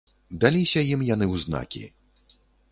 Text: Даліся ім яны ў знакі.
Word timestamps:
Даліся 0.43 0.81
ім 0.95 1.05
яны 1.09 1.25
ў 1.33 1.45
знакі. 1.45 1.83